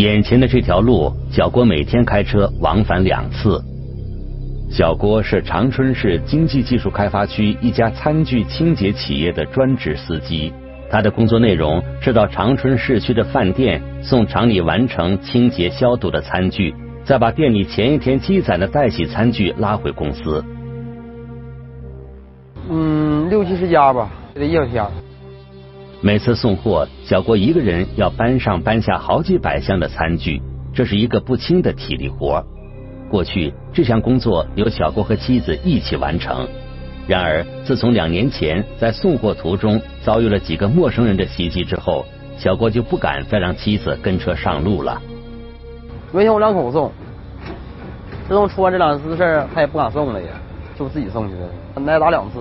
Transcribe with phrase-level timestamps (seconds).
[0.00, 3.62] 眼前的这条路，小郭每天开车往返两次。
[4.70, 10.54] 小郭是长春市经济技术开发区一家餐具清洁企业的专职司机，
[10.90, 16.74] 他的工作内容是到长春市区的饭店送厂里完成清洁消毒的餐具，
[17.04, 20.42] 再把店里前一天积攒的待洗餐具拉回公司。
[22.70, 24.82] 嗯，六七十家吧，得一两天。
[26.02, 30.40] 每次送货，小郭一个人要搬上搬下好几百箱的餐具，
[30.72, 32.42] 这是一个不轻的体力活。
[33.10, 36.48] 过去这项工作由小郭和妻子一起完成，
[37.06, 42.06] 然而自从两年前在送货途中遭遇了几个陌生人的袭击之后，
[42.38, 45.02] 小郭就不敢再让妻子跟车上路了。
[46.14, 46.90] 原先我两口送，
[48.26, 50.28] 自从出完这两次事儿，他也不敢送了，也
[50.78, 52.38] 就自己送去了，挨打两次。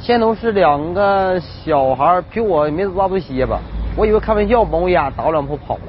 [0.00, 3.60] 先都是两个小孩比我没多大多些吧，
[3.96, 5.82] 我以为开玩笑，蒙我眼打我两步跑了。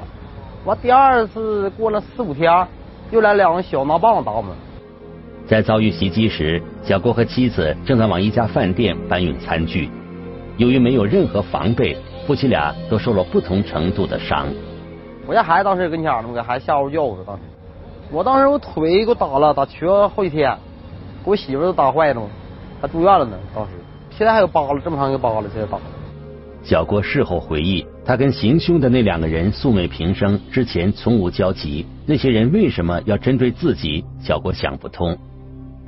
[0.64, 2.66] 完第二次过了四五天。
[3.10, 4.50] 又来两个小拿棒子打我们。
[5.46, 9.88] 在遭遇袭击时，小郭和妻子正在往一家饭店搬运餐具。
[10.58, 14.46] 由于没有任何防备，夫妻俩都受了不同程度的伤。
[15.26, 17.24] 我家孩子当时跟前呢，给孩子吓唬叫的。
[17.24, 17.42] 当时，
[18.12, 20.54] 我当时我腿给我打了，打瘸了好几天，
[21.24, 22.20] 给我媳妇都打坏了，
[22.82, 23.38] 还住院了呢。
[23.54, 23.70] 当时，
[24.18, 25.78] 现在还有疤了，这么长一个疤了，现在打。
[26.64, 31.86] 小郭事后回忆，他跟行凶的那两个人素昧平生，之前从无交集。
[32.04, 34.04] 那些人为什么要针对自己？
[34.18, 35.16] 小郭想不通。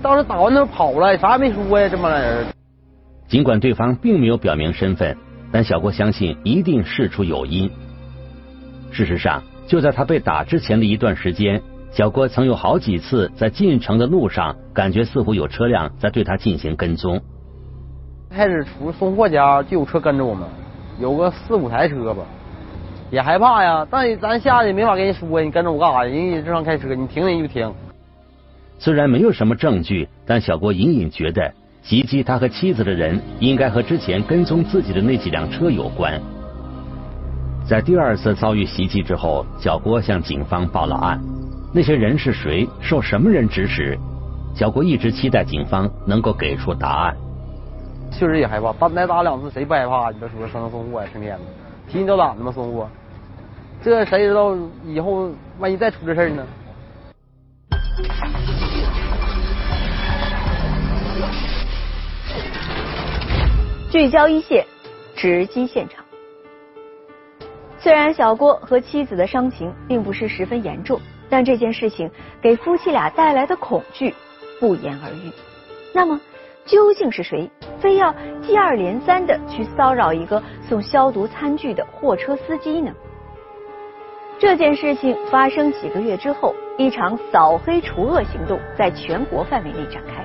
[0.01, 2.47] 当时打完那跑了，啥也没说呀，这帮人。
[3.27, 5.17] 尽管对方并没有表明身份，
[5.51, 7.69] 但小郭相信一定事出有因。
[8.93, 17.21] 事实上，就在他被打之前的一段时间，小郭曾有好几次在进城的路上，感觉似乎有车辆在对他进行跟踪。
[18.35, 20.47] 开始出送货家就有车跟着我们。
[21.01, 22.23] 有个四五台车吧，
[23.11, 23.87] 也害怕呀。
[23.91, 26.05] 但咱下去没法跟人说，你跟着我干啥？
[26.05, 27.73] 人家正常开车，你停人就停。
[28.79, 31.53] 虽然没有什么证据，但小郭隐隐觉得
[31.83, 36.21] 袭击他和妻子的人应该和之前跟踪自己的那几辆车有关。
[37.67, 41.21] 在第二次遭遇袭击之后，小郭向警方报了案。
[41.73, 42.69] 那些人是谁？
[42.81, 43.99] 受什么人指使？
[44.55, 47.17] 小郭一直期待警方能够给出答案。
[48.13, 50.11] 确实也害怕，打挨打两次，谁不害怕？
[50.11, 51.41] 你别说上送货呀，成天的
[51.89, 52.87] 提心吊胆的嘛送货。
[53.83, 54.55] 这谁知道
[54.85, 56.47] 以后万一再出这事儿呢？
[63.91, 64.67] 聚焦一线，
[65.17, 66.05] 直击现场。
[67.79, 71.01] 虽然小郭和妻子的伤情并不是十分严重，
[71.31, 72.11] 但这件事情
[72.43, 74.15] 给夫妻俩带来的恐惧
[74.61, 75.33] 不言而喻。
[75.95, 76.21] 那么？
[76.67, 77.51] 究竟是谁
[77.81, 82.93] 非要接二连三的去骚扰一个送消毒餐具的货车司机呢？
[84.39, 90.25] 这件事情发生几个月之后，一场扫黑除恶行动在全国范围内展开。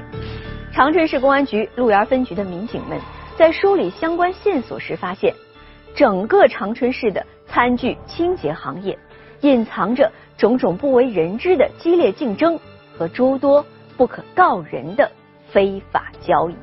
[0.74, 3.00] 长春市公安局鹿园分局的民警们
[3.38, 5.34] 在梳理相关线索时发现，
[5.96, 8.98] 整个长春市的餐具清洁行业
[9.42, 12.60] 隐藏着种种不为人知的激烈竞争
[12.98, 13.66] 和诸多
[13.96, 15.10] 不可告人的。
[15.48, 16.56] 非法交易，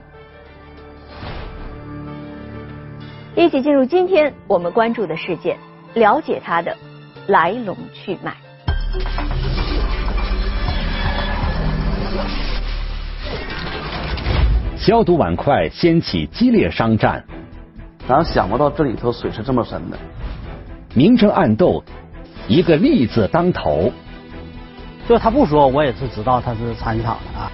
[3.34, 5.56] 一起进入今天我们关注的事件，
[5.94, 6.76] 了解它的
[7.28, 8.37] 来龙去脉。
[14.76, 17.25] 消毒碗筷掀起激烈商战，
[18.06, 19.99] 咱想不到这里头水是这么深的。
[20.94, 21.82] 明争暗斗，
[22.49, 23.90] 一个利字当头。
[25.08, 27.50] 就他不说，我也是知道他是参与厂的啊。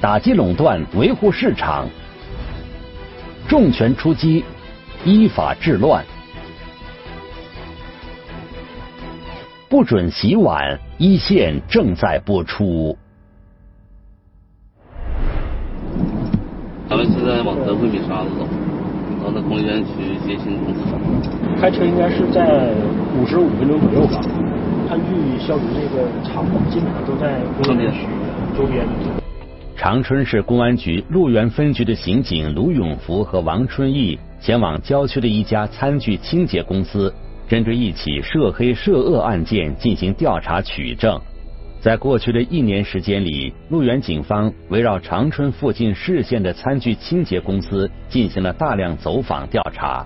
[0.00, 1.88] 打击垄断，维护市场，
[3.48, 4.44] 重拳出击，
[5.04, 6.02] 依法治乱。
[9.68, 12.96] 不准洗碗，一线正在播出。
[16.88, 18.46] 咱们现在往德惠米沙子走，
[19.22, 20.80] 到那工业园区捷星公司。
[21.60, 22.72] 开车应该是在
[23.20, 24.22] 五十五分钟左右吧。
[24.88, 28.06] 餐具消毒这个厂基本上都在工业园区
[28.56, 28.86] 周边。
[29.76, 37.10] 长春市公安局鹿园分局的刑警卢永福和王春义前往郊区的一家餐具清洁公司，
[37.48, 41.18] 针对一起涉黑涉恶案件进行调查取证。
[41.80, 50.04] 在过去的一年时间里，鹿园警方围绕长春附近市县的餐具清洁公司进行了大量走访调查。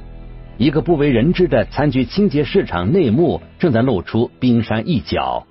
[0.56, 5.44] 一个不为人知的餐具清洁市场内幕正在露出冰山一角。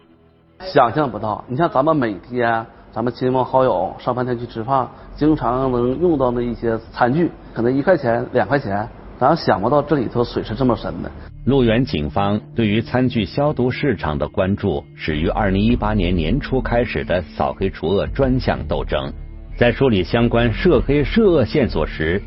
[0.61, 2.65] 想象不到，你像咱们每天。
[2.97, 8.89] 咱们亲朋好友上饭店去吃饭，经常能用到那一些餐具，可能一块钱、两块钱，
[9.19, 11.11] 咱想不到这里头水是这么深的。
[11.45, 19.13] 路源警方对于餐具消毒市场的关注，始于二零一八年年初开始的扫黑除恶专项斗争。
[19.55, 22.19] 在梳理相关涉黑涉恶线索时，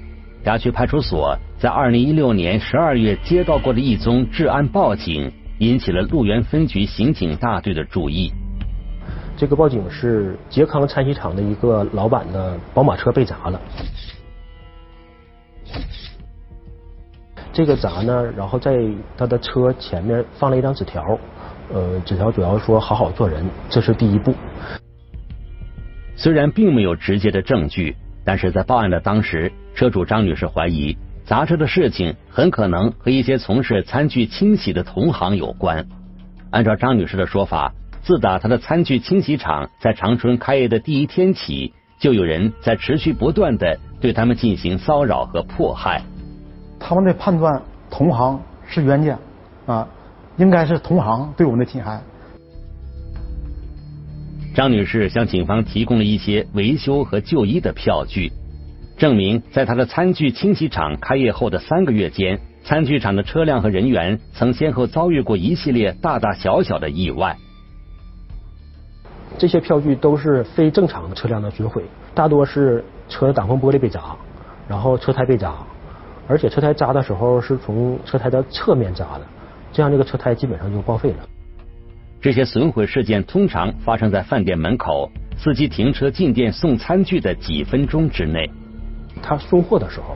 [0.44, 8.32] 辖区派出所在二零一六年十二月接到过的一宗治安报警，引起了路源分局刑警大队的注意。
[9.40, 13.58] 这个报警是杰康餐洗厂的一个老板的宝马车被砸了。
[17.50, 18.78] 这个砸呢，然后在
[19.16, 21.18] 他的车前面放了一张纸条，
[21.72, 24.34] 呃，纸条主要说好好做人，这是第一步。
[26.16, 30.94] 虽然并没有直接的证据，但是在报案的当时，车主张女士怀疑
[31.24, 35.86] 砸车的事情很可能和一些从事餐具清洗的同行有关。
[36.50, 46.02] 按照张女士的说法，自打他的餐具清洗厂在长春开业的第一天起，就有人在持续不断的对他们进行骚扰和迫害。
[46.78, 49.18] 他们的判断，同行是冤家
[49.66, 49.86] 啊，
[50.38, 52.00] 应该是同行对我们的侵害。
[54.54, 58.32] 张女士向警方提供了一些维修和就医的票据，
[58.96, 67.36] 证明在她的餐具清洗厂开业后的三个月间，餐具厂的车辆和人员曾先后遭遇过一系列大大小小的意外。
[69.40, 71.82] 这些票据都是非正常的车辆的损毁，
[72.14, 74.14] 大多是车的挡风玻璃被砸，
[74.68, 75.54] 然后车胎被砸。
[76.28, 79.22] 而且车胎扎的时候是从车胎的侧面扎的，
[79.72, 81.16] 这样这个车胎基本上就报废了。
[82.20, 88.50] 这些损毁事件通常发生在饭店门口，司机停车进店送餐具的几分钟之内。
[89.22, 90.14] 他送货的时候，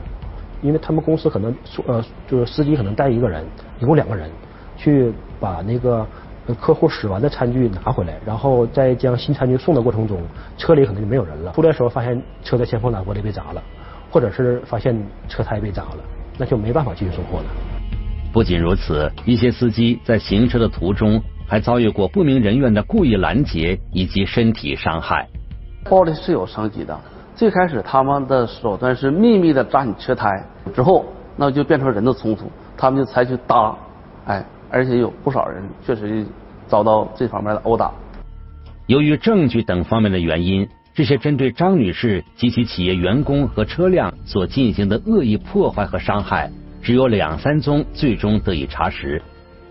[0.61, 3.43] 因为他们公司可能送呃就是司机可能带一个人，
[3.79, 4.29] 一共两个人，
[4.77, 6.05] 去把那个
[6.53, 10.21] 客户使完的餐具拿回来，然后再将新餐具送的过程中，
[10.57, 11.51] 车里可能就没有人了。
[11.53, 13.63] 出来的时候发现车的前风挡玻璃被砸了。
[14.11, 14.95] 或者是发现
[15.27, 15.97] 车胎被砸了，
[16.39, 17.45] 那就没办法继续送货了。
[18.31, 25.27] 不仅如此，一些司机在行车的途中还遭遇过不明人员的故意拦截以及身体伤害。
[25.89, 26.97] 暴力是有升级的，
[27.35, 30.29] 最开始他们的手段是秘密的扎你车胎，
[30.73, 31.03] 之后
[31.35, 33.75] 那就变成人的冲突，他们就采取搭，
[34.27, 34.45] 哎，
[34.75, 36.25] 而且有不少人确实
[36.67, 37.91] 遭到这方面的殴打。
[38.85, 40.67] 由于证据等方面的原因。
[40.97, 46.49] 这些针对张女士及其企业员工和车辆所进行的恶意破坏和伤害，
[46.81, 49.21] 只有两三宗最终得以查实，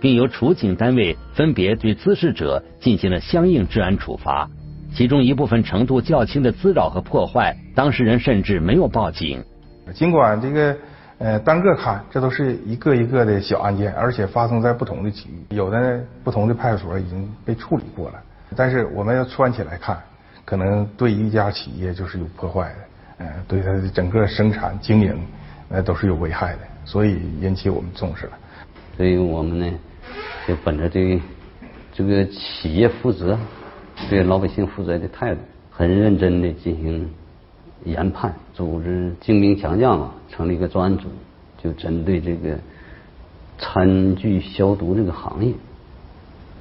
[0.03, 4.47] 并由处警单位分别对滋事者进行了相应治安处罚。
[4.93, 9.43] 其中一部分程度较轻的滋扰和破坏，当事人甚至没有报警。
[9.95, 10.77] 尽管这个
[11.25, 18.23] 呃单个看，这都是一个一个的小案件，而且发生在不同的区域，有的不同的派出所已经被处理过了。
[18.55, 19.99] 但是我们要串起来看。
[20.47, 22.75] 可能对一家企业就是有破坏的，
[23.21, 25.19] 嗯，对它的整个生产经营，
[25.71, 28.33] 呃都是有危害的，所以引起我们重视了。
[28.95, 29.79] 所以我们呢，
[30.47, 31.19] 就本着对
[31.95, 33.39] 这个企业负责、
[34.11, 37.11] 对老百姓负责的态度，很认真的进行
[37.85, 41.09] 研判，组织精兵强将啊，成立一个专案组，
[41.63, 42.59] 就针对这个
[43.59, 45.53] 餐具消毒这个行业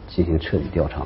[0.08, 1.06] 进行彻底调查。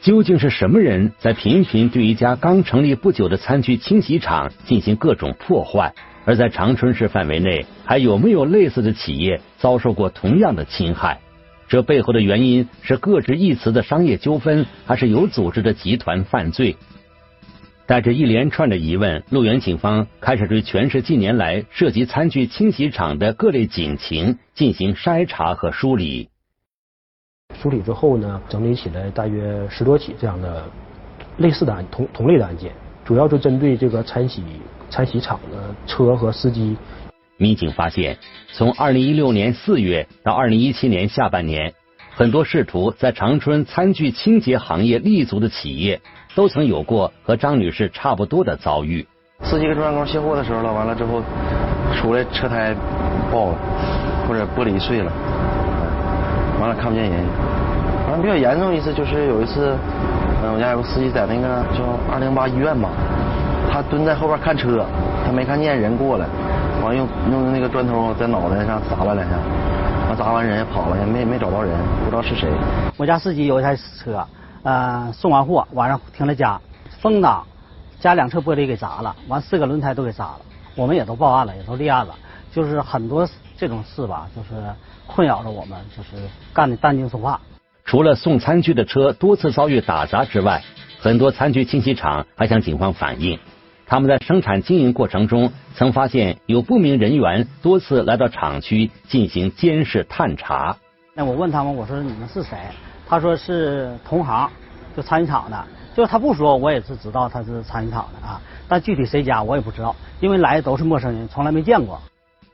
[0.00, 5.94] 究竟是什么人在频频对一家刚成立不久的餐具清洗厂进行各种破坏？
[6.24, 11.18] 而在长春市范围内，还有没有类似的企业遭受过同样的侵害？
[11.68, 16.76] 这背后的原因是各执一词的商业纠纷，还是有组织的集团犯罪？
[17.90, 26.28] 带着一连串的疑问，路源警方开始对全市近年来涉及餐具清洗厂的各类警情进行筛查和梳理。
[27.60, 30.62] 梳理之后呢，整理起来大约十多起这样的
[31.38, 32.70] 类似的案同同类的案件，
[33.04, 34.40] 主要就针对这个餐洗
[34.88, 36.76] 餐洗厂的车和司机。
[37.38, 38.16] 民警发现，
[38.52, 41.74] 从二零一六年四月到二零一七年下半年，
[42.14, 46.00] 很多试图在长春餐具清洁行业立足的企业，
[46.34, 49.06] 都曾有过和张女士差不多的遭遇。
[49.42, 51.22] 司机跟装工卸货的时候了，完了之后
[51.94, 52.74] 出来车胎
[53.32, 53.54] 爆了，
[54.28, 55.10] 或者玻璃碎了。
[56.60, 57.24] 完了看不见人，
[58.06, 59.74] 完了比较严重一次就是有一次，
[60.44, 61.82] 嗯，我家有个司机在那个叫
[62.12, 62.90] 二零八医院吧，
[63.72, 64.84] 他蹲在后边看车，
[65.24, 66.26] 他没看见人过来，
[66.84, 69.36] 完了用用那个砖头在脑袋上砸了两下，
[70.06, 71.72] 完砸完人也跑了，也没没找到人，
[72.04, 72.50] 不知道是谁。
[72.98, 74.22] 我家司机有一台车，
[74.62, 76.60] 呃，送完货晚上停了家，
[77.00, 77.46] 风挡
[77.98, 80.40] 加两侧玻璃给砸了，完四个轮胎都给砸了，
[80.74, 82.14] 我们也都报案了，也都立案了，
[82.52, 84.62] 就是很多这种事吧，就是。
[85.12, 86.10] 困扰着我们，就是
[86.54, 87.40] 干的担惊受怕。
[87.84, 90.62] 除了送餐具的车多次遭遇打砸之外，
[91.00, 93.36] 很多餐具清洗厂还向警方反映，
[93.86, 100.76] 他们在生产经营过程中，曾发现有不明人员多次来到厂区进行监视探查。
[101.12, 102.56] 那我问他们，我说你们是谁？
[103.10, 104.48] 他说是同行，
[104.96, 105.64] 就餐饮厂的。
[105.96, 108.40] 就是他不说，我也是知道他是餐饮厂的啊。
[108.68, 112.00] 但具体谁家我也不知道，因为来的都是陌生人，从来没见过。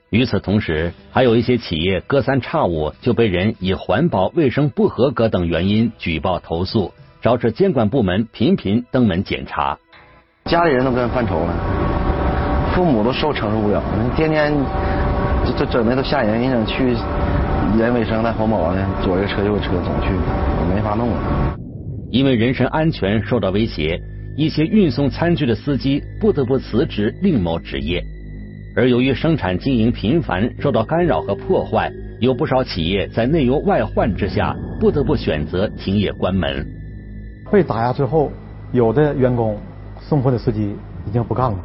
[0.08, 9.76] 与此同时，还有一些企业隔三差五就被人以环保卫生不合格等原因举报投诉，招致监管部门频频登门检查。
[10.46, 11.52] 家里人都跟人犯愁了，
[12.74, 13.82] 父母都受承受不了，
[14.16, 14.54] 天天
[15.46, 16.96] 这这整的都吓人，你想去
[17.78, 21.56] 人卫生那环保呢，左一个车右个车总去，我没法弄了。
[22.10, 24.00] 因为人身安全受到威胁，
[24.36, 28.02] 一些运送餐具的司机不得不辞职另谋职业。
[28.74, 36.66] 而由于生产经营频繁受到干扰和破坏，有不少企业在内忧外患之下，不得不选择停业关门。
[37.50, 38.30] 被打压之后，
[38.72, 39.56] 有的员工、
[40.00, 40.74] 送货的司机
[41.06, 41.58] 已经不干了，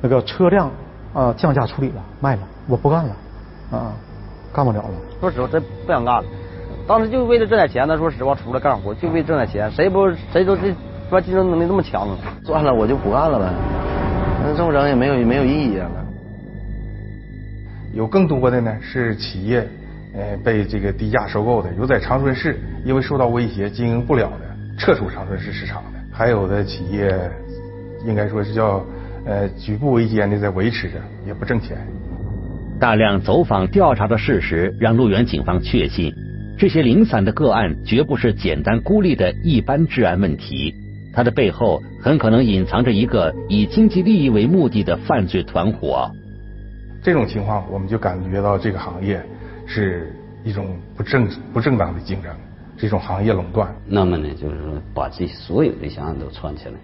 [0.00, 0.70] 那个车辆
[1.12, 3.16] 啊降价处理了，卖了，我不干了，
[3.70, 3.92] 啊，
[4.52, 4.90] 干不了了。
[5.20, 6.24] 说实话，真不想干了。
[6.86, 10.74] 当时就为了挣点钱，他说实话出来干活，就为挣点钱，谁不谁都这
[11.08, 12.08] 说竞争能力这么强，
[12.44, 13.46] 算了，我就不干了呗。
[14.44, 15.88] 那这么整也没有没有意义啊。
[17.92, 19.68] 有更多的呢是企业
[20.14, 27.30] 呃被这个低价收购的，有在长春市因为受到威胁经营不了的撤出长春市市场的，还有的企业
[28.04, 28.84] 应该说是叫
[29.24, 31.76] 呃举步维艰的在维持着，也不挣钱。
[32.82, 36.12] 大量走访调查的事实让路源警方确信。
[36.58, 40.74] 这些零散的个案绝不是简单孤立的一般治安问题，
[41.14, 46.10] 它的背后很可能隐藏着一个以经济利益为目的的犯罪团伙。
[47.04, 49.22] 这种情况，我们就感觉到这个行业
[49.64, 50.12] 是
[50.42, 52.32] 一种不正不正当的竞争，
[52.76, 53.72] 这种行业垄断。
[53.86, 56.74] 那么呢，就是说把这所有的项案都串起来，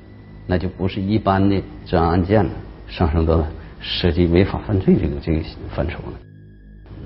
[0.47, 2.51] 那就不是一般的治安案件了，
[2.87, 3.49] 上升到了
[3.81, 6.13] 涉及违法犯罪这个这个范畴了。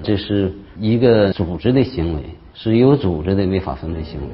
[0.02, 2.22] 这是一个组织的行为。
[2.54, 4.26] 是有组织的违法犯罪行为。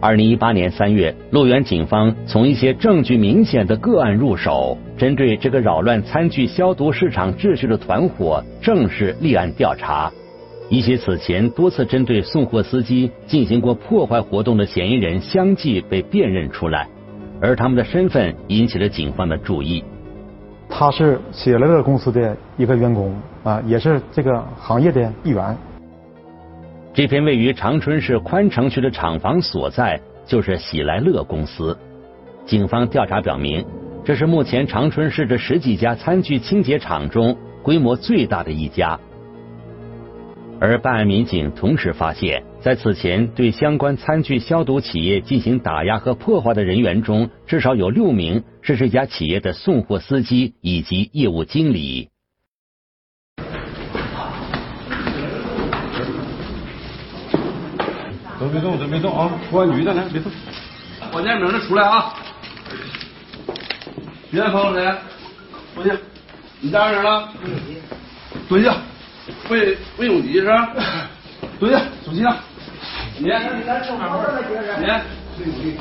[0.00, 10.12] 二零一八年三月，路源警方从一些证据明显的个案入手，针对这个扰乱餐具消毒市场秩序的团伙正式立案调查。
[10.68, 16.88] 一些此前多次针对送货司机进行过破坏活动的嫌疑人相继被辨认出来，
[17.40, 19.82] 而他们的身份引起了警方的注意。
[20.76, 23.14] 他是喜来乐公司的一个员工
[23.44, 25.56] 啊，也是这个行业的一员。
[26.92, 31.78] 这片位于长春市宽城区的厂房所在就是喜来乐公司。
[32.44, 33.64] 警方调查表明，
[34.04, 38.98] 这是目前长春市这十几家餐具清洁厂中规模最大的一家。
[40.66, 52.08] 而办案民警同时发现，在此前对相关餐具消毒企业进行打压和破坏的人员中，至少有六名是这家企业的送货司机以及业务经理。
[58.40, 59.30] 都别动，都别动啊！
[59.50, 60.32] 公安局的来，别动。
[61.12, 62.14] 关键名的出来啊！
[64.30, 64.96] 别的朋友谁？
[65.74, 65.94] 坐下。
[66.60, 67.28] 你家人了？
[68.48, 68.74] 蹲下。
[69.50, 70.46] 魏魏永吉是？
[71.60, 72.34] 蹲下，手机呢？
[73.18, 73.26] 你。
[75.44, 75.76] 你。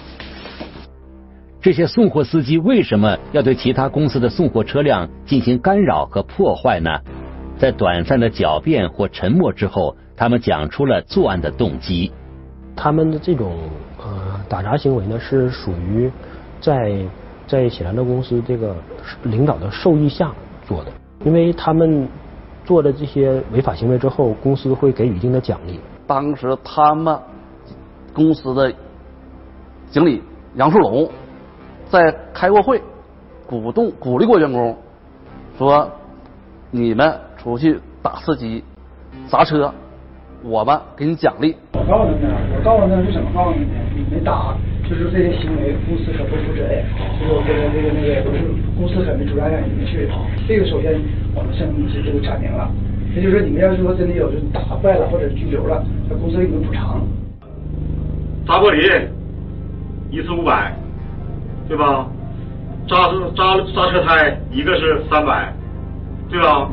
[1.61, 6.99] 这些送货司机为什么要对其他公司的送货车辆进行干扰和破坏呢？
[7.57, 12.11] 在短暂的狡辩或沉默之后，他们讲出了作案的动机。
[12.75, 13.57] 他们的这种
[13.97, 16.11] 呃打砸行为呢，是属于
[16.59, 16.91] 在
[17.47, 18.75] 在喜来乐公司这个
[19.23, 20.33] 领导的授意下
[20.67, 20.91] 做的，
[21.23, 22.07] 因为他们
[22.63, 25.79] 做了这些违法行为之后，公司会给予一定的奖励。
[26.07, 27.17] 当时他们
[28.13, 28.73] 公司的
[29.89, 30.21] 经理
[30.55, 31.09] 杨树龙
[31.89, 32.81] 在开过会，
[33.45, 34.77] 鼓动鼓励过员工，
[35.57, 35.89] 说
[36.71, 38.63] 你们出去打司机、
[39.27, 39.73] 砸车。
[40.45, 41.55] 我们给你奖励。
[41.71, 43.71] 我告诉他们，我告诉他们是怎么告诉你的？
[43.95, 44.53] 你没打，
[44.93, 46.85] 就是这些行为，公司可不负责任。
[47.19, 48.45] 这个这个这个那个，都是
[48.77, 50.07] 公司可没主张让你们去。
[50.47, 50.93] 这个首先
[51.33, 52.69] 我们向公司这个阐明了。
[53.15, 57.01] 也就是说，你们要是说真的有就打坏了或者拘留了，那公司给你们补偿。
[58.45, 59.07] 砸玻璃，
[60.11, 60.73] 一次五百，
[61.67, 62.07] 对吧？
[62.87, 65.53] 扎扎扎车胎，一个是三百，
[66.29, 66.69] 对吧？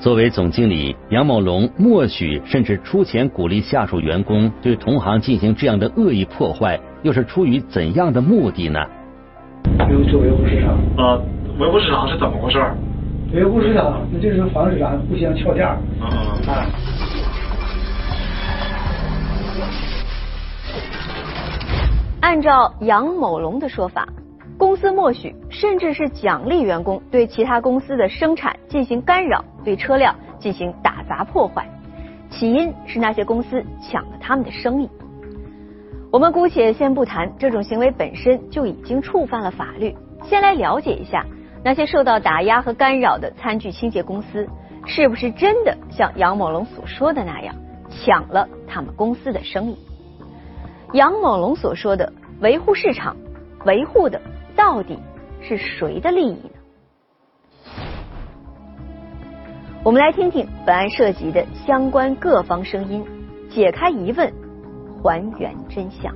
[0.00, 8.80] 作为总经理，杨某龙默许甚至出钱鼓励下属员工对同行进行这样的恶意破坏，又是出于怎样的目的呢？
[9.90, 10.70] 维护维护市场。
[10.96, 11.20] 啊，
[11.58, 12.58] 维护市场是怎么回事？
[13.34, 15.76] 维护市场，那就是防止咱互相撬价。
[16.00, 16.08] 啊
[16.48, 16.64] 啊。
[22.22, 24.08] 按照杨某龙的说法，
[24.70, 31.68] 公司默许甚至是奖励员工对其他公司的生产进行干扰，对车辆进行打砸破坏。
[32.30, 34.88] 起因是那些公司抢了他们的生意。
[36.12, 41.26] 我们姑且先不谈这种行为本身就已经触犯了法律，先来了解一下
[41.64, 44.46] 那些受到打压和干扰的餐具清洁公司，
[44.86, 47.52] 是不是真的像杨某龙所说的那样
[47.90, 49.76] 抢了他们公司的生意？
[50.92, 53.16] 杨某龙所说的维护市场，
[53.64, 54.22] 维护的
[54.62, 54.98] 到底
[55.40, 56.50] 是谁的利益呢？
[59.82, 63.02] 我们来听听本案涉及的相关各方声音，
[63.50, 64.30] 解开疑问，
[65.02, 66.14] 还原真相。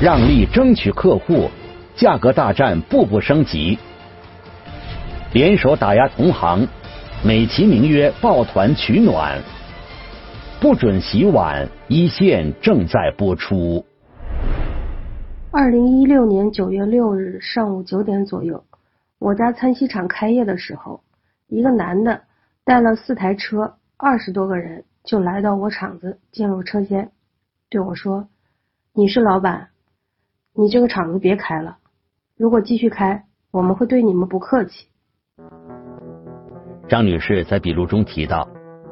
[0.00, 1.50] 让利争取客户，
[1.94, 3.78] 价格大战步步升级，
[5.34, 6.66] 联手打压同行，
[7.22, 9.38] 美其名曰抱团取暖，
[10.60, 13.86] 不准洗碗，一线正在播出。
[15.52, 18.64] 二零一六年九月六日上午九点左右，
[19.20, 21.00] 我家餐洗厂开业的时候，
[21.46, 22.22] 一个男的
[22.64, 27.12] 带了四台车，二十多个人就来到我厂子，进入车间，
[27.70, 28.26] 对我说
[28.92, 29.68] ：“你是老板，
[30.54, 31.78] 你这个厂子别开了，
[32.36, 34.88] 如果继续开，我们会对你们不客气。”
[36.90, 38.48] 张女士在笔录中提到，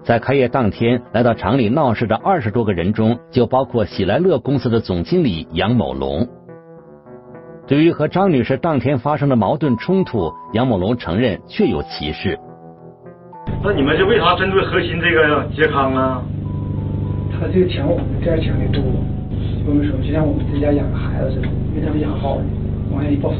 [0.07, 6.29] 在开业当天来到厂里闹事的二十多个人中，就包括喜来乐公司的总经理杨某龙。
[7.67, 12.39] 对于和张女士当天发生的矛盾冲突，杨某龙承认确有其事。
[13.65, 16.23] 那你们是为啥针对核心这个杰康呢？
[17.33, 18.81] 他这个抢我们店抢的多，
[19.67, 22.45] 我们说就像我们自家养个孩子似的，没他们养好了，
[22.93, 23.39] 往下一报复。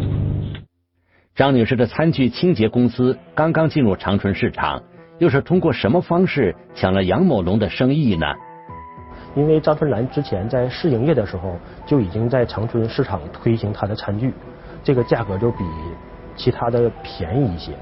[1.37, 4.83] 张女士的餐具清洁公司刚刚进入长春市场，
[5.19, 8.27] 又是通过什么方式抢了杨某龙的生意呢？
[9.35, 14.33] 因为张春兰之前在试营业的时候就已经在长春市场推行她的餐具，
[14.83, 15.59] 这个价格就比
[16.37, 17.73] 其他的便宜一些。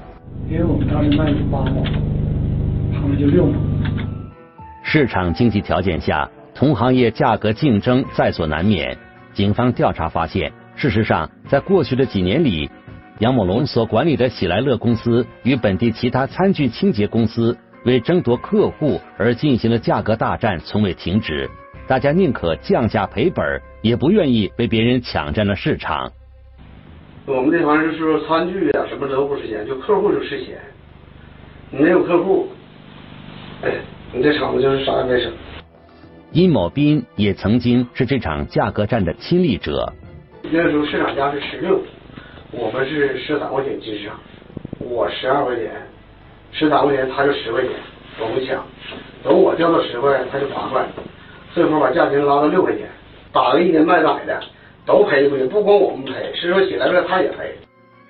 [0.49, 1.83] 因为我们当时卖八毛，
[2.93, 3.53] 他们就六毛。
[4.83, 8.97] 市场经济条件下，同行业价格竞争在所难免。
[9.33, 12.69] 警方调查发现，事实上，在过去的几年里，
[13.19, 17.57] 杨某龙所管理的喜来乐公司与本地其他餐具清洁公司。
[17.85, 21.47] 为争夺客户而进行的价格大战从未停止，
[21.87, 26.11] 大家宁可降价赔本，也不愿意被别人抢占了市场。
[27.27, 30.57] 我们这行是说餐具啊，什么都不值钱，就客户就值钱。
[31.69, 32.47] 你没有客户，
[33.61, 33.75] 哎，
[34.11, 35.31] 你这厂子就是啥也没省。
[36.31, 39.93] 殷某斌也曾经是这场价格战的亲历者。
[40.51, 41.79] 那时候市场价是十六，
[42.51, 44.19] 我们是十三块钱进市场，
[44.79, 45.71] 我十二块钱。
[46.51, 47.71] 十三块钱，他就十块钱，
[48.21, 48.63] 我们抢。
[49.21, 50.85] 等我掉到十块，他就八块，
[51.53, 52.87] 最后把价钱拉到六块钱。
[53.33, 54.41] 打个一年半载的，
[54.85, 57.53] 都赔不起，不光我们赔，是说喜来乐他也赔。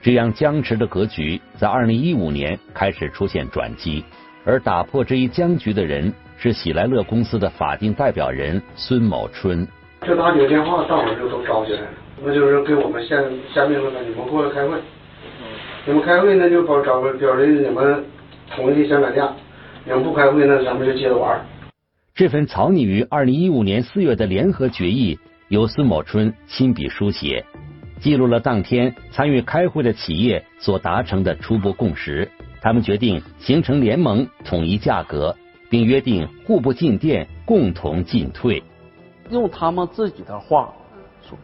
[0.03, 4.05] 这样僵持的格局，在二零一五年开始出现转机，
[4.45, 9.67] 而打破这一僵局的人是喜来乐公司的法定代表人孙某春。
[10.01, 11.87] 这打几个电话，大伙儿就都招起来了，
[12.23, 13.15] 那就是给我们下
[13.53, 14.77] 下命令了，你们过来开会。
[15.85, 18.03] 你们开会，呢就保找个表示你们。
[18.55, 19.33] 统一想涨价，
[19.83, 21.43] 你们不开会呢，咱们就接着玩。
[22.13, 25.17] 这份草拟于二零一五年四月的联合决议，
[25.49, 27.43] 由孙某春亲笔书写，
[27.99, 32.29] 记录了当天参与开会的企业所达成的初步共识。
[32.61, 35.35] 他们决定形成联盟，统一价格，
[35.67, 38.61] 并约定互不进店，共同进退。
[39.31, 40.84] 用他们自己的话说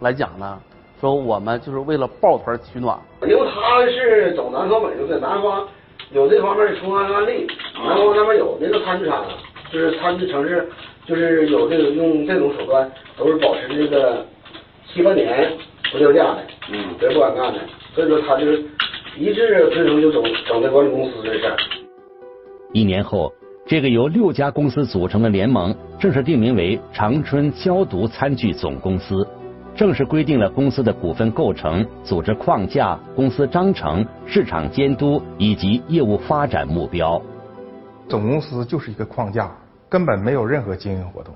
[0.01, 0.59] 来讲呢，
[0.99, 2.97] 说我们就是为了抱团取暖。
[3.23, 5.67] 因为他是走南方北路，在南方。
[6.13, 7.47] 有这方面的成功案例，
[7.87, 9.23] 南方那边有那个餐具厂，
[9.71, 10.67] 就是餐具城市，
[11.05, 14.25] 就是有这个用这种手段，都是保持这个
[14.87, 15.53] 七八年
[15.89, 17.59] 不掉价的，嗯，别不敢干的，
[17.95, 18.61] 所以说他就是
[19.17, 21.55] 一致推崇就整整那管理公司的事儿。
[22.73, 23.31] 一年后，
[23.65, 29.25] 这个由六家公司组成的联盟正式定名为长春消毒餐具总公司。
[29.75, 37.21] 正式规定了公司的股份构成、组织框架、公司章程、市场监督以及业务发展目标。
[38.09, 39.49] 总公司就是一个框架，
[39.89, 41.33] 根本没有任何经营活动。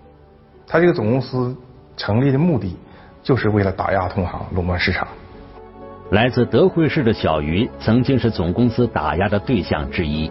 [0.67, 1.55] 他这个总公司
[1.95, 2.75] 成立的目的，
[3.23, 5.07] 就是为了打压同行、垄断市场。
[6.11, 10.29] 来自德惠市的小鱼，曾经是总公司打压的对象之一。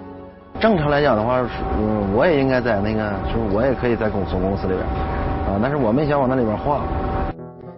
[0.61, 1.40] 正常来讲的话，
[1.79, 4.87] 嗯，我也应该在那个，就是我也可以在总总公司里边
[5.49, 6.83] 啊，但是我没想往那里边划。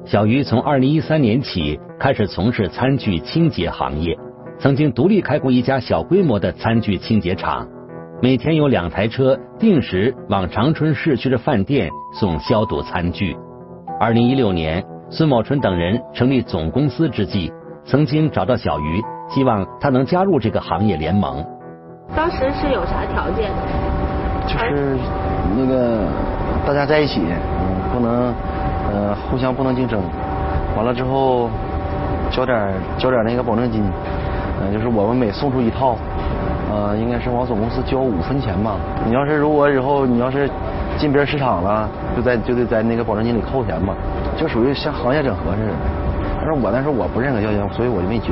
[0.07, 4.17] 小鱼从二零一三年起开始从事餐具清洁行业，
[4.57, 7.67] 曾经独立开过一家小规模的餐具清洁厂。
[8.23, 13.37] 每天有两台车定时往长春市区的饭店送消毒餐具。
[13.99, 17.53] 二零一六年，孙某春等人成立总公司之际，
[17.85, 21.45] 曾经找到小鱼，希望他能加入这个行业联盟。
[22.15, 23.51] 当时是有啥条件？
[24.47, 24.97] 就是
[25.57, 25.99] 那个
[26.65, 28.33] 大家在一起，嗯，不能
[28.97, 30.01] 呃互相不能竞争。
[30.75, 31.51] 完了之后
[32.31, 33.85] 交点交点那个保证金，
[34.63, 35.99] 嗯，就是我们每送出一套。
[36.69, 38.77] 呃，应该是往总公司交五分钱吧。
[39.07, 40.51] 你要是如果以后你要是
[40.99, 43.95] 进别人市场了，就在就得在那个保证金里扣钱嘛，
[44.37, 45.73] 就属于像行业整合似的。
[46.39, 48.27] 但是我那时候我不认可交钱，所以我就没交。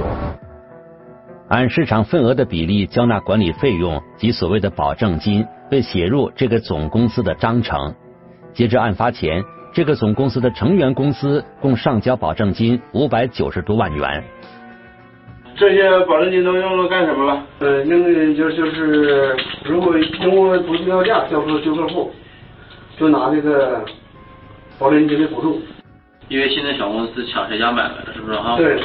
[1.49, 7.95] 按市场份额的比例交纳管理费用及所谓的保证金，被写入这个总公司的章程。
[8.53, 9.43] 截至案发前，
[9.75, 14.23] 这个总公司的成员公司共上交保证金五百九十多万元。
[15.57, 17.43] 这些保证金都用来干什么了？
[17.59, 22.13] 呃，用就就是，如果因为不计要价交出旧客户，
[22.97, 23.85] 就拿这个
[24.79, 25.61] 保证金的补助。
[26.29, 28.57] 因为现在小公司抢谁家买卖了，是不是哈？
[28.57, 28.81] 对。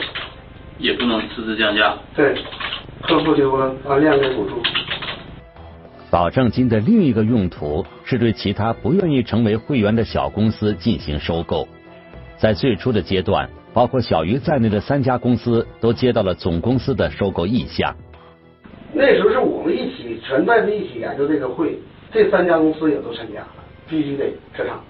[0.79, 1.93] 也不能私自降价。
[2.15, 2.33] 对，
[3.01, 3.53] 客户就
[3.85, 4.61] 按量给补助。
[6.09, 11.67] 保证金的另一个用途是对其他不愿意成为会员的小公司进行收购。
[12.37, 13.49] 在最初的阶段。
[13.71, 17.95] 包括小鱼在内的三家公司都接到了总公司的收购意向。
[18.91, 21.77] 那时候是我们一起全带着一起研究这个会，
[22.11, 23.47] 这三家公司也都参加了，
[23.87, 24.83] 必须得撤场，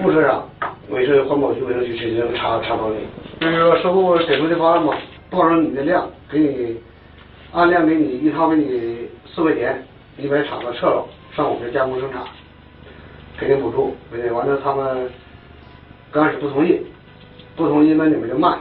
[0.00, 0.48] 副社长，
[0.90, 3.00] 卫生环保局、卫生局直接查查到你。
[3.40, 4.94] 就是说收购给出的方案嘛，
[5.28, 6.76] 报上你的量，给你
[7.50, 9.82] 按量给你一套给你四块钱，
[10.20, 11.04] 你把厂子撤了，
[11.34, 12.20] 上我们这加工生产，
[13.38, 13.96] 给你补助，
[14.34, 15.10] 完了他们
[16.12, 16.80] 刚开始不同意。
[17.56, 18.56] 不同意，那你们就卖。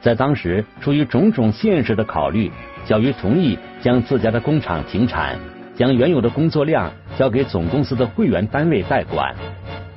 [0.00, 2.50] 在当时，出于种种现实的考虑，
[2.84, 5.36] 小鱼同意将自家的工厂停产，
[5.74, 9.34] 将原有的工作量交给总公司的会员单位代管。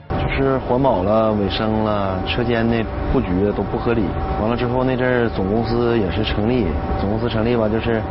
[0.10, 4.04] 就是环保了、卫生了、车间的布局都不合理。
[4.42, 6.66] 完了之后，那阵儿总公司也是成立，
[7.00, 8.02] 总公司成立吧，就是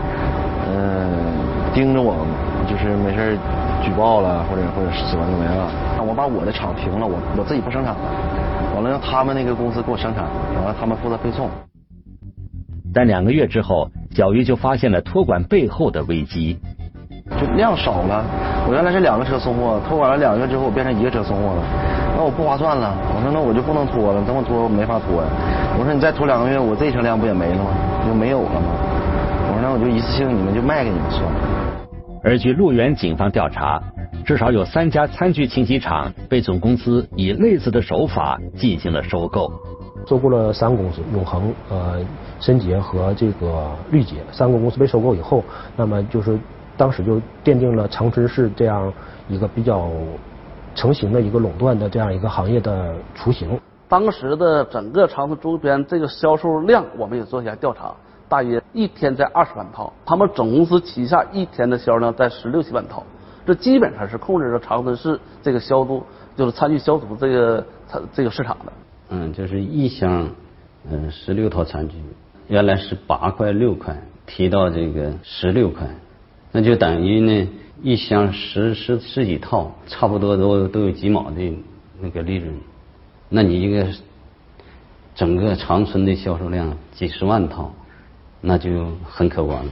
[0.68, 1.10] 嗯
[1.72, 2.26] 盯着我，
[2.70, 3.36] 就是没事
[3.82, 5.66] 举报了，或者或者怎么怎么样。
[6.06, 8.00] 我把我的厂停了，我我自己不生产了。
[8.76, 10.22] 完了，让他们那个公司给我生产，
[10.54, 11.50] 完了他们负责配送。
[12.94, 16.60] 但两个月之后，小鱼就发现了托管背后的危机，
[17.40, 18.24] 就量少了。
[18.68, 21.62] 我原来是两个车送货，托管了两个月之后，我变成一个车送货了，
[22.16, 22.94] 那我不划算了。
[23.14, 25.28] 我说那我就不能拖了，这么拖没法拖呀。
[25.76, 27.70] 我说你再拖两个月，我这一车量不也没了吗？
[28.06, 28.70] 就没有了吗？
[29.50, 31.38] 我说那我就一次性你们就卖给你们算了。
[32.22, 33.82] 而据鹿源警方调查。
[34.22, 39.50] 至少有三家餐具清洗厂被总公司以类似的手法进行了收购，
[40.06, 41.98] 收购了三个公司：永恒、呃、
[42.38, 44.16] 申洁和这个绿洁。
[44.30, 45.42] 三个公司被收购以后，
[45.74, 46.38] 那么就是
[46.76, 48.92] 当时就奠定了长春市这样
[49.28, 49.90] 一个比较
[50.74, 53.58] 成型的一个垄断的这样一个行业的雏形。
[53.88, 57.92] 当时的整个长春周边这个销售量，我们也做一下调查，
[58.30, 59.92] 大约一天在二十万套。
[60.06, 63.04] 他们总公司旗下一天的销量在十六七万套。
[63.44, 66.04] 这基本上是控制着长春市这个消毒，
[66.36, 68.72] 就是餐具消毒这个它这个市场的。
[69.08, 70.28] 嗯，就是一箱，
[70.88, 71.96] 嗯，十六套餐具，
[72.46, 75.88] 原来是八块六块，提到这个十六块，
[76.52, 77.48] 那就等于呢
[77.82, 81.52] 一箱十十十几套，差不多都都有几毛的
[81.98, 82.54] 那个利润。
[83.30, 83.86] 那你一个
[85.14, 87.72] 整个长春的销售量几十万套，
[88.40, 89.70] 那就很可观了。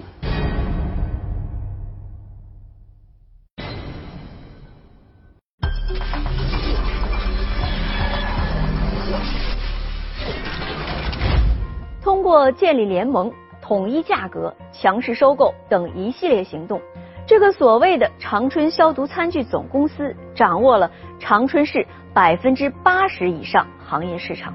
[12.02, 16.81] 通过建立联盟、统一价格、强势收购等一系列行动，
[17.26, 24.54] 这个所谓的长春消毒餐具总公司掌握了长春市百分之八十以上行业市场，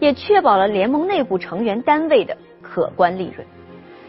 [0.00, 3.46] 也确保了联盟内部成员单位的可观利润。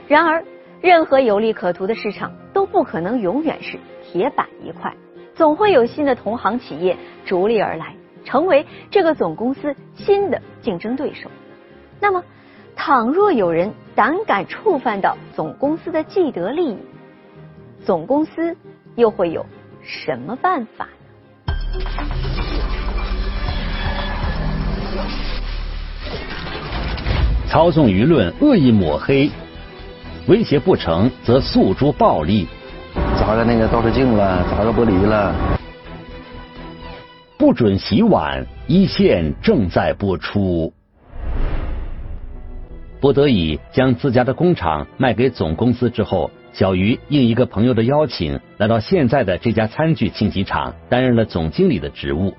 [0.08, 0.44] 然而，
[0.82, 4.96] 任何有利可图的市场都不可能永远是铁板一块，
[5.34, 11.30] 总会有新的同行企业逐利而来，成为这个总公司新的竞争对手。
[12.00, 12.24] 那么，
[12.76, 16.78] 倘若有人胆敢触犯到总公司的既得利益，
[17.86, 18.56] 总公司
[18.96, 19.46] 又会有
[19.82, 20.88] 什么办法
[21.48, 22.13] 呢？
[27.54, 29.30] 操纵舆论，恶意抹黑，
[30.26, 32.48] 威胁不成则诉诸暴力，
[33.20, 35.36] 砸个那个倒车镜了，砸个玻璃了，
[37.38, 40.74] 不准洗碗，一线正在播出。
[43.00, 52.34] 不得已将自家的工厂卖给总公司之后，小鱼应一个朋友的邀请，来到现在的这家餐具清洗厂，担任了总经理的职务。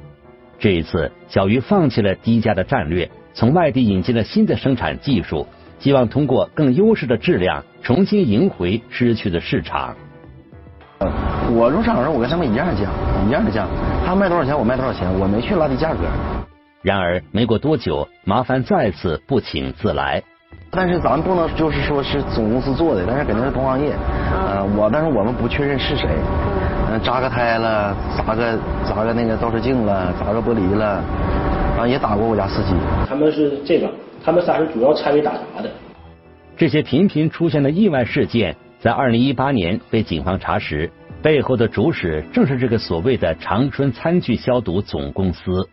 [0.59, 5.47] 这一次，小鱼放弃了低价的战略，从外地引进了新的生产技术，
[5.81, 9.94] 希望通过更优势的质量，重新赢回失去的市场。
[11.53, 12.88] 我入场的时候，我跟他们一样的价，
[13.27, 13.66] 一样的价，
[14.07, 16.03] 他卖多少钱我卖多少钱，我没去拉低价格。
[16.81, 20.23] 然而，没过多久，麻烦再次不请自来。
[20.70, 23.92] 但是咱不能就是说是总公司做的，但是肯定是同行业。
[24.33, 26.09] 呃，我但是我们不确认是谁。
[26.90, 31.03] 嗯，扎个胎了，砸个砸个那个倒车镜了，砸个玻璃了，
[31.78, 32.74] 啊，也打过我家司机。
[33.08, 33.90] 他们是这个，
[34.24, 35.70] 他们仨是主要参与打砸的。
[36.56, 45.68] 这些频频出现的意外事件，在二零一八年被警方查实，背后的主使正是这个所谓的长春餐具消毒总公司。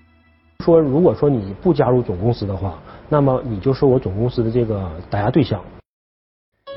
[0.63, 2.79] 说如果说你不加入总公司的话。
[3.13, 5.61] 那么你就是我总公司的这个打压对象，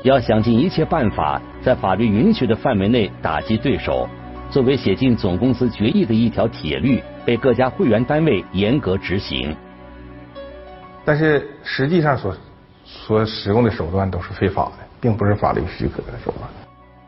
[0.03, 4.05] 要想尽一切办法，在法律允许的范围内打击对手。
[4.49, 9.55] 作为写进总公司决议的一条铁律，被各家会员单位严格执行。
[11.03, 12.35] 但是实际上所
[12.83, 16.49] 所使用的手段都是非法的，并不是法律许可的手段。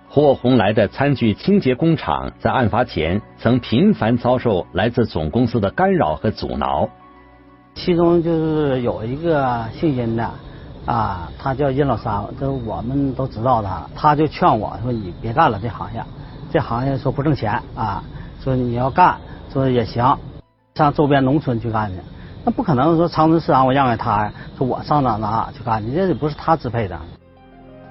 [0.10, 6.90] 霍红来的餐具清洁工厂在案发前曾频繁遭受来自总公司的干扰和阻挠。
[7.76, 10.32] 其中就是有一个姓殷的，
[10.86, 16.02] 啊，他叫殷老三，这我们都知道他，他就劝我说：“你别干了这行业，
[16.52, 18.04] 这行业说不挣钱啊，
[18.44, 19.18] 说你要干，
[19.52, 20.18] 说也行，
[20.76, 21.98] 上周边农村去干去。
[22.46, 27.00] 那不可能说长春市场我让给他呀，说我上哪哪去干，去这也不是他支配的。”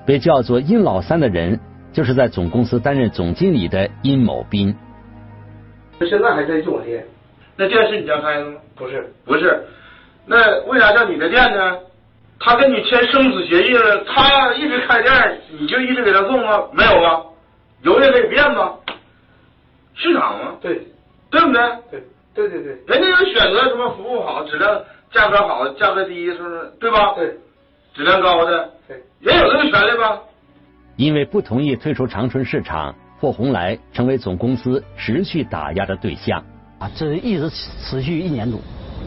[0.06, 1.58] 被叫做殷老三的人，
[1.92, 4.76] 就是在总公司担任总经理的殷某斌。
[5.98, 7.04] 现在还在做店，
[7.56, 8.58] 那店是你家开的吗？
[8.76, 9.66] 不是，不是。
[10.24, 11.78] 那为啥叫你的店呢？
[12.38, 16.64] 他跟你签生死协议了，他一直开店，你就一直给他送吗？
[16.72, 17.22] 没有啊，
[17.82, 18.74] 有也可以变吗？
[19.94, 20.52] 市场吗？
[20.60, 20.86] 对，
[21.30, 21.60] 对不对？
[21.90, 22.02] 对，
[22.34, 24.80] 对对对，人家有选择什么服务好、质量、
[25.12, 26.72] 价格好、价格低，是不是？
[26.80, 27.14] 对吧？
[27.14, 27.34] 对，
[27.94, 30.18] 质量高的，对，也有这个权利吧？
[30.96, 36.42] 因为不同意退出长春市场，霍红来成为总公司持续打压的对象。
[36.78, 38.60] 啊，这一直持续一年多。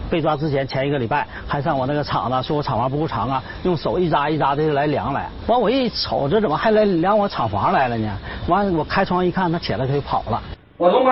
[0.10, 5.30] 被抓之前前一个礼拜还上我那个厂子，说我厂房不够长啊，用手一扎一扎的来量来。
[5.48, 8.12] 完我一瞅，这怎么还来量我厂房来了呢？
[8.48, 10.42] 完我开窗一看，他起来他就跑了。
[10.80, 11.12] 我他妈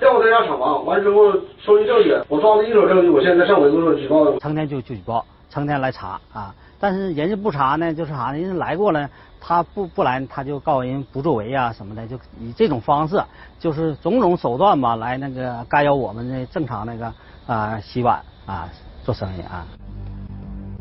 [0.00, 4.38] 调他家厂房，完之后收集证据，我抓了一手证据，我现在上委托所举报。
[4.38, 6.54] 成天就就举报，成天来查啊。
[6.80, 8.38] 但是人家不查呢，就是啥呢？
[8.38, 9.06] 人家来过了，
[9.38, 13.22] 他不不来，他就告人不作为啊什么的，就以这种方式，
[13.58, 17.12] 就是种种手段吧，来那个干扰我们的正常那个
[17.46, 18.18] 啊洗碗。
[18.44, 18.68] 啊，
[19.04, 19.64] 做生意啊！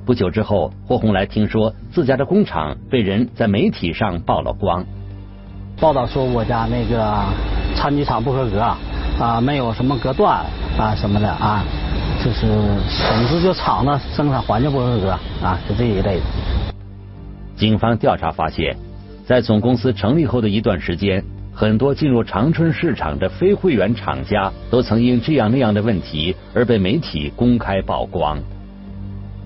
[0.03, 4.83] 不久之后，霍红来听说自家的工厂被人在媒体上曝了光，
[5.79, 6.99] 报道说我家那个
[7.81, 8.61] 餐具厂不合格
[9.19, 10.45] 啊，没有什么隔断
[10.77, 11.63] 啊什么的啊，
[12.23, 15.09] 就是总之就厂子生产环境不合格
[15.43, 16.21] 啊，就这一类的。
[17.55, 18.77] 警方调查发现，
[19.25, 21.23] 在总公司成立后的一段时间。
[21.53, 28.37] 很多进入长春市场的非会员厂家都曾因这样那样的问题而被媒体公开曝光。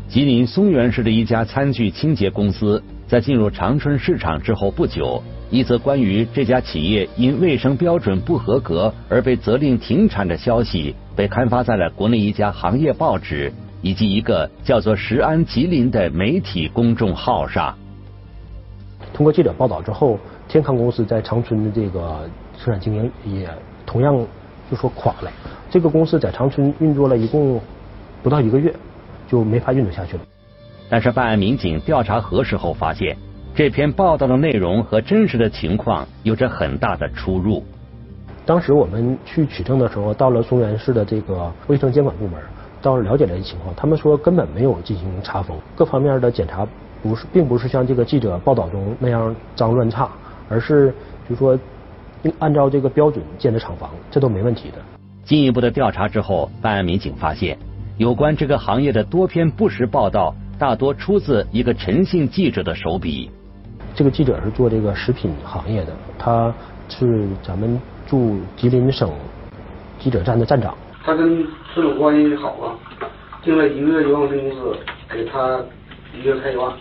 [0.08, 5.24] 吉林松原市的一家餐具清洁公司在进入长春市场之后不久，
[5.56, 17.74] 一则关于这家企业因卫生标准不合格而被责令停产的消息被刊发在了国内一家行业报纸以及一个叫做“石安吉林”的媒体公众号上。
[19.14, 20.20] 通过记者报道之后。
[20.48, 23.50] 天康公司在长春的这个生产经营也
[23.84, 24.16] 同样
[24.70, 25.32] 就说垮了。
[25.72, 27.60] 这个公司在长春运作了一共
[28.22, 28.72] 不到一个月，
[29.28, 30.24] 就没法运作下去了。
[30.88, 33.18] 但是办案民警调查核实后发现，
[33.56, 37.64] 这篇报道的内容和真实的情况有着很大的出入。
[38.46, 42.34] 当时我们去取证的时候，到了松原市的这个卫生监管部门，
[42.82, 46.68] 到了解了情况，他们说根本没有进行查封，各方面的检查
[47.02, 50.10] 不是，并不是像这个记者报道中那样脏乱差。
[50.50, 50.94] 而是
[51.30, 51.58] 就说
[52.40, 54.78] 按照这个标准建的厂房，这都没问题的。
[55.24, 57.58] 进一步的调查之后，办案民警发现，
[57.98, 63.32] 有关这个行业的多篇不实报道，大多出自一个陈姓记者的手笔。
[63.96, 66.54] 这个记者是做这个食品行业的，他
[66.90, 69.10] 是咱们驻吉林省
[69.98, 70.76] 记者站的站长。
[71.04, 72.76] 他跟孙总关系好啊，
[73.42, 74.78] 订了一个月游泳公司，
[75.10, 75.60] 给他
[76.14, 76.74] 一个月开一万。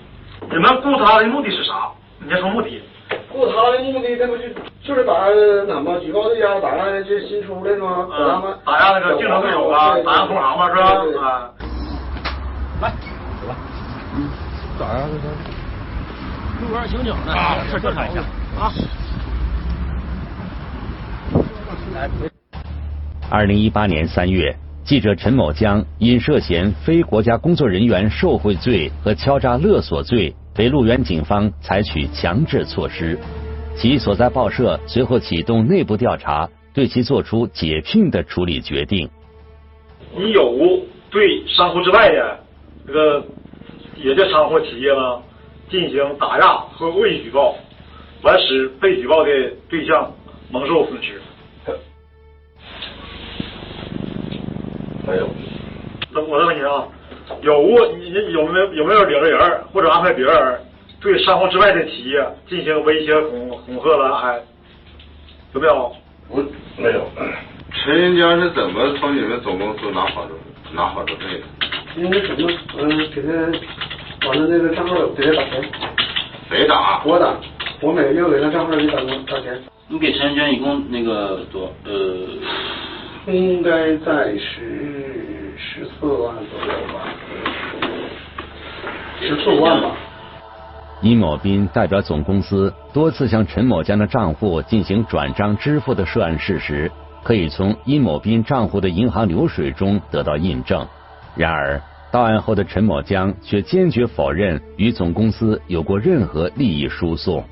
[0.51, 1.89] 你们雇他的目的是啥？
[2.19, 2.83] 你先说目的。
[3.31, 4.43] 雇他的目的，这不就
[4.83, 5.29] 就是打
[5.69, 8.09] 哪么举报这家打压这新出来吗？
[8.11, 10.83] 把他们打压那个竞争对手啊，打压同行嘛，是吧？
[11.23, 11.51] 啊，
[12.83, 12.93] 来，
[13.41, 13.55] 走吧。
[14.17, 14.29] 嗯，
[14.81, 15.09] 咋样？
[15.13, 15.54] 这是？
[16.65, 18.21] 出门刑警呢，啊，是调查一下
[18.59, 18.73] 啊。
[23.31, 33.19] 二零一八年三月，记者陈某江因涉嫌非国家工作人员受贿罪和敲诈勒索罪，被路源警方采取强制措施。
[33.77, 39.11] 其所在报社随后启动内部调查，对其作出解聘的处理决定。
[40.17, 42.39] 你有无对商户之外的
[42.87, 43.23] 这个
[43.97, 45.21] 也叫商户企业呢
[45.71, 47.55] 进行打压和恶意举报，
[48.23, 49.31] 完使被举报的
[49.69, 50.13] 对象
[50.51, 51.21] 蒙受损失？
[55.07, 55.29] 没有。
[56.11, 56.87] 那我再问你啊，
[57.43, 60.61] 有无你你有没有有没有领着人或者安排别人
[61.01, 64.17] 对商户之外的企业进行威胁、恐恐吓了？
[64.17, 64.41] 还
[65.53, 65.93] 有没有？
[66.29, 66.43] 我
[66.79, 67.07] 没有。
[67.73, 70.35] 陈云江是怎么从你们总公司拿好处
[70.73, 72.01] 拿好处费的？
[72.01, 72.51] 因为什么？
[72.79, 73.29] 嗯，给他
[74.29, 75.63] 完了那个账号给他打钱。
[76.49, 77.03] 谁打？
[77.05, 77.35] 我打，
[77.81, 79.61] 我每个月给他账号里打工打钱。
[79.89, 81.93] 你给陈娟一共那个多呃？
[83.27, 87.09] 应该在十十四万左右吧，
[89.21, 89.97] 十四万吧。
[91.01, 96.91] 殷某斌代表总公司多次向陈某江的账户进行转账支付的涉案事实，
[97.23, 100.87] 可以从殷某斌账户的银行流水中得到印证。
[101.35, 101.81] 然而，
[102.15, 107.43] 到案后的陈某江却坚决否认与总公司有过任何利益输送。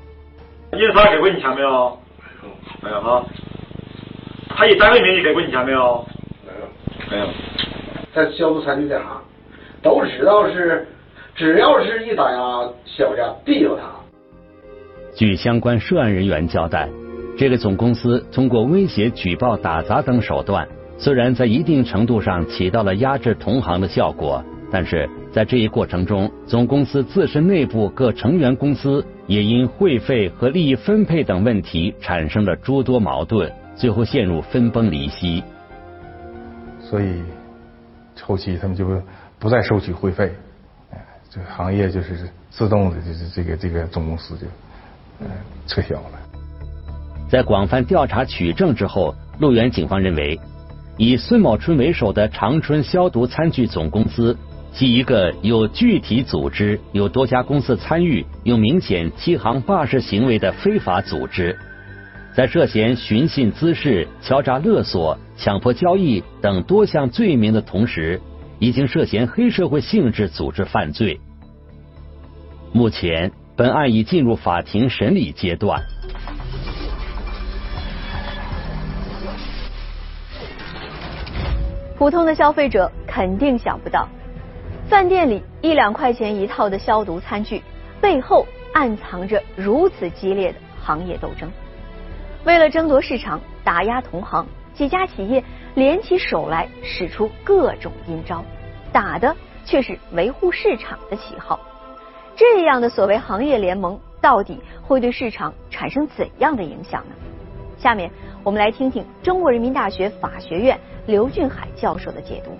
[0.71, 1.99] 印发给过你钱没有？
[2.81, 3.25] 没有啊。
[4.47, 6.05] 他以单位名义给过你钱没有？
[6.45, 7.27] 没有，没有。
[8.15, 9.21] 在销售餐具在行，
[9.81, 10.87] 都知道是，
[11.35, 13.83] 只要是一打压小家，必有他。
[15.13, 16.87] 据相关涉案人员交代，
[17.37, 20.65] 这个总公司通过威胁、举报、打砸等手段，
[20.97, 24.41] 虽然在一定程度上起到了压制同行的效果，
[24.73, 33.53] 但是在这一过程中，总公司自身内部各成员公司也因会费和利益分配等问题产生了诸多矛盾。
[33.75, 35.43] 最后陷入分崩离析，
[36.79, 37.21] 所以
[38.21, 38.87] 后期他们就
[39.39, 40.31] 不再收取会费，
[41.29, 44.45] 这个行业就是自动的，就是这个这个总公司就
[45.21, 45.27] 嗯
[45.65, 46.19] 撤销了。
[47.29, 50.39] 在广泛调查取证之后，鹿园警方认为，
[50.97, 54.37] 以孙某春为首的长春消毒餐具总公司
[54.73, 61.55] 即一个有具体组织、有多家公司参与、有明显欺行霸市行为的非法组织。
[62.35, 68.19] 在涉嫌寻衅滋事、敲诈勒索、强迫交易等多项罪名的同时，
[68.57, 71.19] 已经涉嫌黑社会性质组织犯罪。
[72.71, 75.79] 目前，本案已进入法庭审理阶段。
[81.95, 84.09] 普通的消费者肯定想不到，
[84.89, 87.63] 饭店里一两块钱一套的消毒餐具
[88.01, 91.49] 背后暗藏着如此激烈的行业斗争。
[92.43, 95.43] 为了争夺市场、打压同行，几家企业
[95.73, 98.43] 联起手来，使出各种阴招，
[98.91, 101.59] 打的却是维护市场的旗号。
[102.35, 107.15] 这样的所谓行业联盟，到底会对市场产生怎样的影响呢？
[107.77, 108.11] 下面
[108.43, 112.51] 我们来听听中国人民大学法学院刘俊海教授的解读。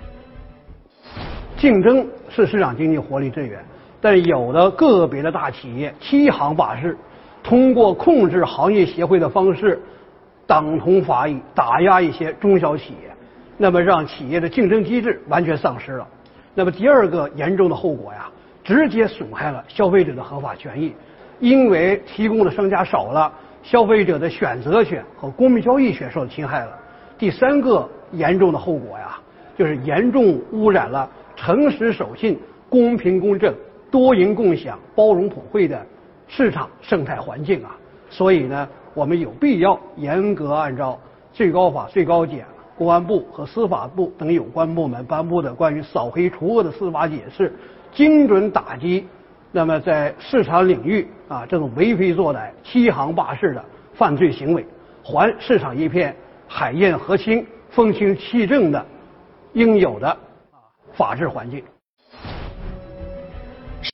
[1.63, 3.57] 竞争是市场经济活力之源，
[4.01, 6.97] 但有的个别的大企业欺行霸市。
[7.41, 9.81] 通过控制行业协会的方式，
[10.45, 13.09] 党同伐异，打压一些中小企业，
[13.55, 16.05] 那么让企业的竞争机制完全丧失了。
[16.53, 18.29] 那么第二个严重的后果呀，
[18.61, 20.93] 直接损害了消费者的合法权益，
[21.39, 23.31] 因为提供的商家少了，
[23.63, 26.77] 消费者的选择权和公平交易权受侵害了。
[27.17, 29.17] 第三个严重的后果呀，
[29.57, 32.39] 就是严重污染了诚实守信、
[32.69, 33.53] 公平公正、
[33.91, 35.85] 多赢共享、包容普惠的。
[36.25, 37.75] 市场生态环境啊，
[38.09, 40.99] 所以呢，我们有必要严格按照
[41.31, 42.43] 最高法、最高检、
[42.75, 47.53] 公安部和司法部等有关部门颁布的关于扫黑除恶的司法解释，
[47.91, 49.05] 精准打击
[49.51, 54.65] 那么在市场领域啊这种为非作歹、欺行霸市的犯罪行为，
[55.03, 56.15] 还市场一片
[56.47, 58.83] 海晏河清、风清气正的
[59.51, 60.17] 应有的
[60.95, 61.63] 法治环境。